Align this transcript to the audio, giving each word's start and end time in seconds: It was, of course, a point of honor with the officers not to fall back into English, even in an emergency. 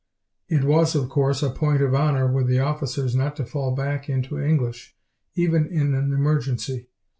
It 0.49 0.63
was, 0.63 0.95
of 0.95 1.09
course, 1.09 1.43
a 1.43 1.51
point 1.51 1.83
of 1.83 1.93
honor 1.93 2.25
with 2.25 2.47
the 2.47 2.57
officers 2.57 3.15
not 3.15 3.35
to 3.35 3.45
fall 3.45 3.75
back 3.75 4.09
into 4.09 4.39
English, 4.41 4.95
even 5.35 5.67
in 5.67 5.93
an 5.93 6.11
emergency. 6.11 6.87